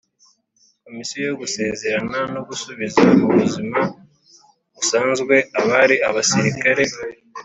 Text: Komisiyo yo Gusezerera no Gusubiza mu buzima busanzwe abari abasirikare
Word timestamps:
Komisiyo 0.83 1.19
yo 1.29 1.33
Gusezerera 1.41 2.19
no 2.33 2.41
Gusubiza 2.47 3.01
mu 3.19 3.27
buzima 3.37 3.79
busanzwe 4.75 5.35
abari 5.59 5.95
abasirikare 6.09 6.83